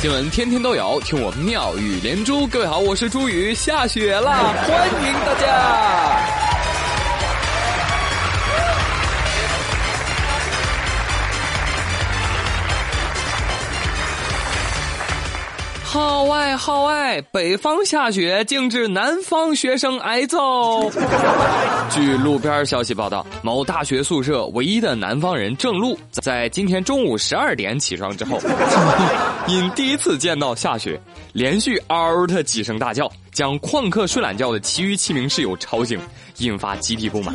[0.00, 2.46] 新闻天天都有，听我妙语连珠。
[2.46, 6.37] 各位好，我是朱雨，下雪了，欢迎大家。
[15.90, 20.90] 好爱好爱，北方下雪，竟致南方学生挨揍。
[21.88, 28.38] 据路边消息报道，某大学宿舍唯一的南方人郑璐，在今天中午十二点起床之后，
[29.48, 31.00] 因第一次见到下雪，
[31.32, 35.98] 连续嗷的几声大叫，将旷课睡懒觉的其余七名室友吵醒，
[36.36, 37.34] 引发集体不满。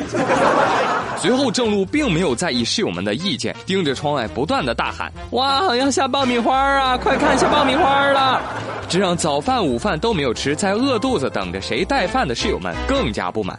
[1.18, 6.96] 随后，郑璐并没有在意室友们的意见，盯着窗外不断的大喊：“哇，要下爆米花啊！
[6.96, 8.42] 快看下爆米花了！”
[8.88, 13.58] 这让早饭、午饭都没有吃，在饿肚子等着谁带饭的室友们更加不满。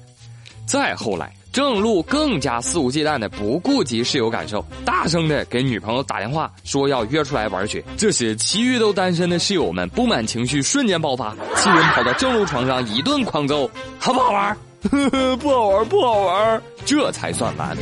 [0.68, 7.84] 再后来，郑璐更加肆无忌惮的不顾及室友感受，大声的给女朋友打电话说要约出来玩雪。
[7.98, 14.58] 这些其余都单身的室友们不满情绪瞬间爆发，气人跑到郑璐床上一顿狂揍，好不好玩？
[14.92, 17.70] 呵呵，不好玩，不好玩，这才算完。
[17.70, 17.76] 啊，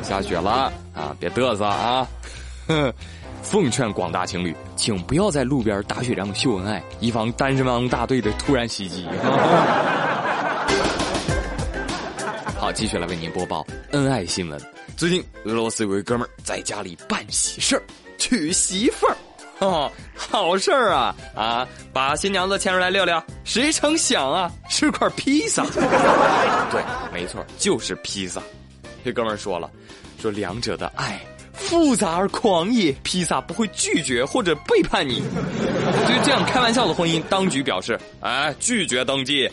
[0.02, 2.06] 下雪了啊，别嘚瑟啊！
[2.68, 2.92] 哼，
[3.42, 9.06] 奉劝广大情侣，请不要在路边打雪仗秀恩爱，以防单身汪大队的突然袭击。
[12.58, 14.60] 好，继续来为您播报恩爱新闻。
[14.96, 17.82] 最近，俄罗斯有位哥们儿在家里办喜事儿，
[18.18, 19.16] 娶媳妇儿。
[19.58, 21.66] 哦， 好事儿啊啊！
[21.92, 23.22] 把新娘子牵出来溜溜。
[23.44, 25.64] 谁成想啊，是块披萨。
[26.70, 28.40] 对，没错，就是披萨。
[29.04, 29.70] 这哥们儿说了，
[30.20, 31.20] 说两者的爱
[31.54, 35.22] 复杂而狂野，披萨不会拒绝或者背叛你。
[36.06, 39.50] 对于这样开玩笑的婚姻，当局表示，哎，拒绝登记。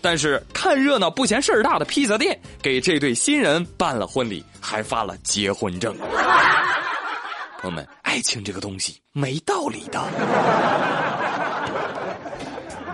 [0.00, 5.94] 但是看热闹不嫌事儿大的披萨店给这对新人办了婚礼，还发了结婚证。
[7.62, 10.02] 朋友们，爱情这个东西没道理的，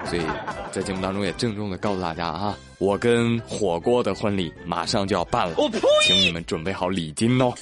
[0.04, 0.22] 所以
[0.70, 5.56] 在节目当中也郑重的告诉大家啊，我跟火锅的婚礼马上就要办了，
[6.02, 7.50] 请你们准备好礼金哦。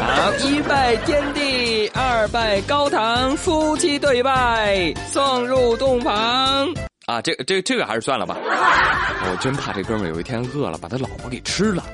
[0.00, 6.68] 好，一拜天地，二拜高堂，夫妻对拜，送入洞房。
[7.06, 11.84] 啊，这这这个还是算了吧， 我真怕这哥们有一天饿了，把他老婆给吃了。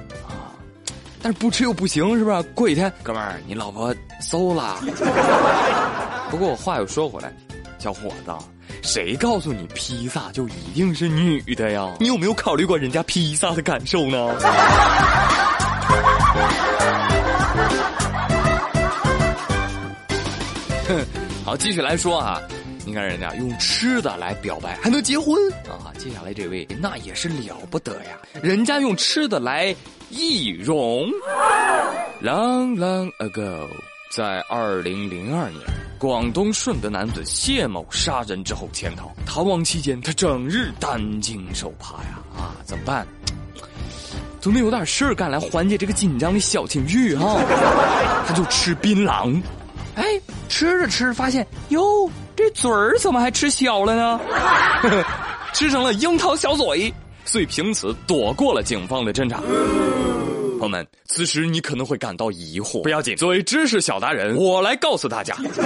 [1.25, 2.43] 但是不吃又不行，是不是？
[2.55, 4.79] 过几天，哥们儿，你老婆馊了。
[6.31, 7.33] 不过我话又说回来，
[7.79, 8.31] 小伙子，
[8.83, 11.91] 谁告诉你披萨就一定是女的呀？
[11.99, 14.35] 你有没有考虑过人家披萨的感受呢？
[20.87, 21.07] 哼，
[21.43, 22.39] 好，继续来说啊，
[22.85, 25.35] 你看人家用吃的来表白还能结婚
[25.71, 25.89] 啊？
[25.97, 28.11] 接下来这位那也是了不得呀，
[28.43, 29.75] 人家用吃的来。
[30.11, 31.09] 易容。
[32.23, 33.67] Long long ago，
[34.11, 35.61] 在二零零二年，
[35.99, 42.19] 广东顺德男子谢某杀人之后潜逃，逃亡期间他整日担惊受怕呀！
[42.37, 43.07] 啊，怎么办？
[44.41, 47.41] 总得有点事儿干来缓解这个紧张的小情绪哈。
[48.27, 49.41] 他就吃槟榔，
[49.97, 50.05] 哎，
[50.49, 54.21] 吃着吃着发现，哟，这嘴儿怎么还吃小了呢？
[55.53, 56.93] 吃成了樱桃小嘴。
[57.25, 59.41] 遂凭此躲过了警方的侦查。
[60.59, 65.61] 朋友们，此时你可能会感到疑惑，不要紧，作为知识小达人，我来告诉大家，就是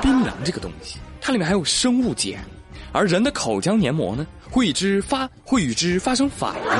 [0.00, 2.44] 槟榔这个东西，它里面含有生物碱，
[2.90, 6.70] 而人的口腔黏膜呢，会与之发会与之发生反应，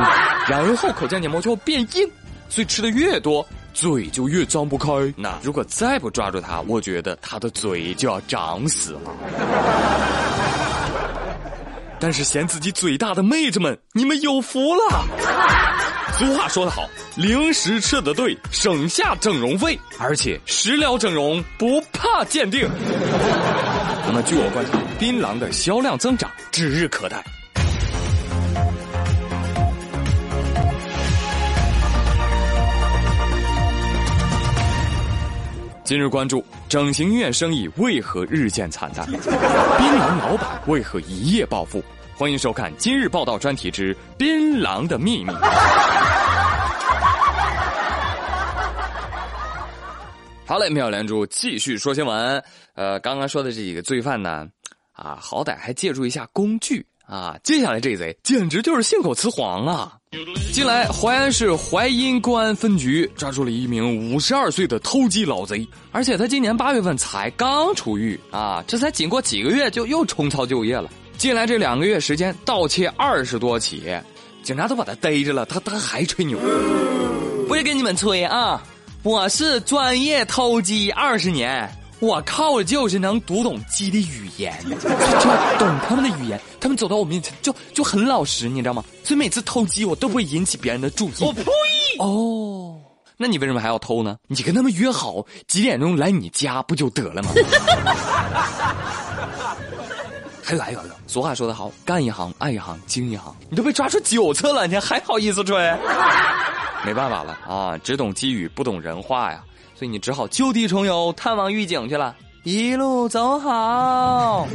[0.48, 2.10] 然后口腔黏膜就会变硬，
[2.48, 4.91] 所以吃的越多，嘴就越张不开。
[5.16, 10.21] 那如果再不抓住它，我觉得他的嘴就要长死了。
[12.03, 15.07] 但是嫌自己嘴大的妹子们，你们有福了。
[16.19, 22.69] 俗话说得好，零食吃的对，省下整容费，而且食疗整容不怕鉴定。
[24.05, 27.25] 那么据我观察，槟榔的销量增长指日可待。
[35.84, 39.05] 今日关注：整形医院生意为何日渐惨淡？
[39.11, 41.83] 槟榔老板为何一夜暴富？
[42.15, 45.31] 欢迎收看今日报道专题之《槟榔的秘密》。
[50.47, 52.43] 好嘞，妙连珠继续说新闻。
[52.75, 54.47] 呃，刚刚说的这几个罪犯呢，
[54.93, 57.37] 啊，好歹还借助一下工具啊。
[57.43, 59.99] 接下来这贼简直就是信口雌黄啊！
[60.53, 70.91] 近来，淮安市淮阴公安分局抓住了一名五十二岁的偷鸡老贼，而且他今年八月份才刚出狱啊，这才仅过几个月就又重操旧业了。
[71.16, 73.84] 近来这两个月时间，盗窃二十多起，
[74.42, 76.38] 警察都把他逮着了，他他还吹牛。
[77.48, 78.62] 不是跟你们吹啊，
[79.03, 81.66] 我是专业偷鸡二十年，
[82.03, 84.77] 我靠，就是能读懂鸡的语言，就
[85.57, 86.41] 懂他们的语言。
[86.60, 88.83] 他们走到我面前就就很老实，你知道吗？
[89.04, 91.13] 所以每次偷鸡我都不会引起别人的注意。
[91.21, 91.45] 我呸！
[92.01, 92.75] 哦，
[93.16, 94.16] 那你为什么还要偷呢？
[94.27, 97.31] 你跟他们约好几点钟来你家不就得了吗？
[100.43, 103.33] 还来一个，俗话说得好，干一行爱一行精一行。
[103.48, 105.57] 你都被抓出九次了，你还好意思吹？
[106.84, 109.45] 没办法了啊，只懂鸡语不懂人话呀，
[109.83, 112.15] 所以你只好就地重游，探望狱警去了。
[112.45, 114.47] 一路走好。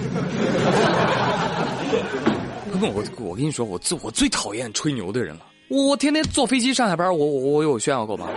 [2.71, 5.41] 我我跟你说，我最我最讨厌吹牛的人了。
[5.67, 8.29] 我天天坐飞机上下班，我我我有炫耀过吗？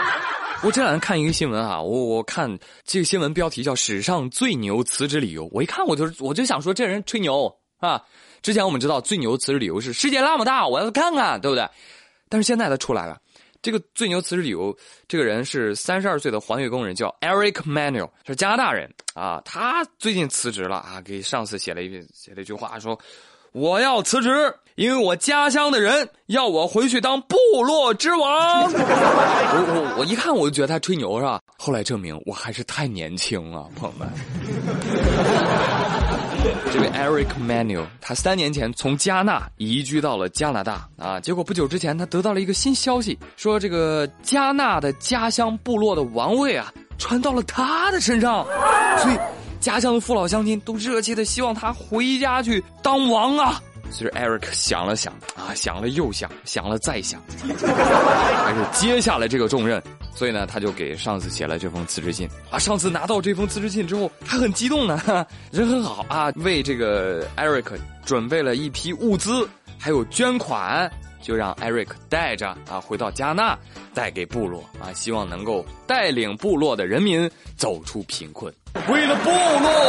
[0.64, 8.00] 我这两天看一个新闻啊，我我看这个新闻标题叫“史上最牛辞职理由”，我一看我就我就想说这人吹牛啊！
[8.40, 11.68] 之前我们知道最牛辞职理由是世界那么大，我要看看，对不对？
[12.30, 13.18] 但是现在他出来了，
[13.62, 14.76] 这个最牛辞职理由，
[15.08, 19.40] 这个人是三十二岁的环卫工人，叫 Eric Manuel，是加拿大人啊。
[19.44, 22.98] 他最近辞职了啊，给上司写了一写了一句话说。
[23.52, 28.62] 我要辞职，因为我家乡的人要我回去当部落之王。
[28.70, 31.40] 我我我一看我就觉得他吹牛是吧？
[31.58, 34.08] 后来证明我还是太年轻了，朋友们。
[36.72, 48.46] 这位 Eric Manuel，他三年前从加纳移居到了加拿大啊，结果不久之前他得到了一个新消息，说这个加纳的家乡部落的王位啊传到了他的身上，
[48.98, 49.18] 所以。
[49.60, 53.62] 家乡的父老乡亲都热切的希望他回家去当王啊！
[53.90, 59.82] 所以 Eric 想了想啊，想了又想，想了再想， 还是接下了这个重任。
[60.14, 62.58] 所以呢，他就给上司写了这封辞职信啊。
[62.58, 69.48] 上司拿到这封辞职信之后，还很激动呢， 人很好啊，为这个 Eric 准备了一批物资，
[69.78, 70.90] 还有捐款。
[71.22, 73.54] 就让 Eric 带着啊回到加纳，
[73.92, 78.50] 带给部落啊，希望能够带领部落的人民走出贫困，
[78.88, 79.79] 为了部落。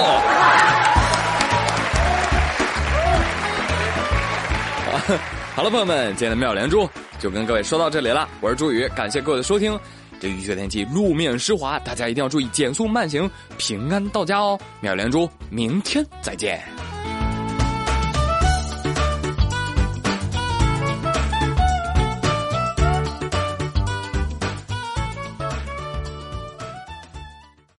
[5.55, 8.27] 好了，朋友们，今天的妙连珠就跟各位说到这里了。
[8.39, 9.77] 我是朱宇，感谢各位的收听。
[10.19, 14.59] 这雨雪天气，路面湿滑，大家一定要注意减速慢行，平安到家哦。
[14.79, 16.80] 妙连珠，明天再见。